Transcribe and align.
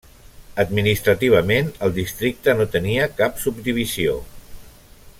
Administrativament 0.63 1.69
el 1.87 1.93
districte 1.99 2.57
no 2.63 2.67
tenia 2.77 3.07
cap 3.23 3.39
subdivisió. 3.47 4.21